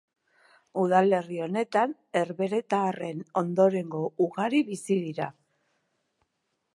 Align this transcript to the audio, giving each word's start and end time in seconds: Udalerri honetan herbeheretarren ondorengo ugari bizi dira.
Udalerri 0.83 1.35
honetan 1.47 1.93
herbeheretarren 2.21 3.21
ondorengo 3.43 4.01
ugari 4.29 4.63
bizi 4.71 5.01
dira. 5.07 5.29